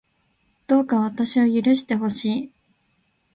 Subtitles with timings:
[0.65, 2.51] どうか私を許してほしい